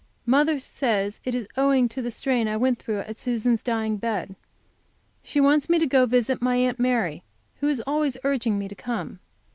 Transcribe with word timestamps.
Mother 0.25 0.57
says 0.57 1.21
it 1.25 1.35
is 1.35 1.47
owing 1.55 1.87
to 1.89 2.01
the 2.01 2.09
strain 2.09 2.47
I 2.47 2.57
went 2.57 2.79
through 2.79 3.01
at 3.01 3.19
Susan's 3.19 3.61
dying 3.61 3.97
bed. 3.97 4.35
She 5.21 5.39
wants 5.39 5.69
me 5.69 5.77
to 5.77 5.85
go 5.85 6.05
to 6.07 6.07
visit 6.07 6.41
my 6.41 6.55
aunt 6.55 6.79
Mary, 6.79 7.21
who 7.59 7.67
is 7.67 7.83
always 7.85 8.17
urging 8.23 8.57
me 8.57 8.67
to 8.67 8.73
come. 8.73 9.19